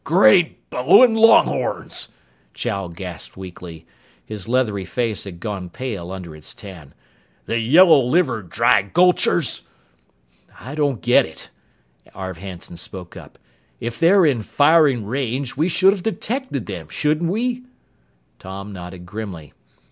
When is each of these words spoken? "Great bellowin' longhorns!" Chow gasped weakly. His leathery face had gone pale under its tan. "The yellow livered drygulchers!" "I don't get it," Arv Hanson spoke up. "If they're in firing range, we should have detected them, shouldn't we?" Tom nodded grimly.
"Great 0.03 0.67
bellowin' 0.71 1.13
longhorns!" 1.13 2.07
Chow 2.55 2.87
gasped 2.87 3.37
weakly. 3.37 3.85
His 4.25 4.47
leathery 4.47 4.83
face 4.83 5.25
had 5.25 5.39
gone 5.39 5.69
pale 5.69 6.09
under 6.11 6.35
its 6.35 6.55
tan. 6.55 6.95
"The 7.45 7.59
yellow 7.59 8.01
livered 8.03 8.49
drygulchers!" 8.49 9.61
"I 10.59 10.73
don't 10.73 11.03
get 11.03 11.27
it," 11.27 11.51
Arv 12.15 12.37
Hanson 12.37 12.77
spoke 12.77 13.15
up. 13.15 13.37
"If 13.79 13.99
they're 13.99 14.25
in 14.25 14.41
firing 14.41 15.05
range, 15.05 15.55
we 15.55 15.69
should 15.69 15.93
have 15.93 16.01
detected 16.01 16.65
them, 16.65 16.89
shouldn't 16.89 17.29
we?" 17.29 17.61
Tom 18.39 18.73
nodded 18.73 19.05
grimly. 19.05 19.53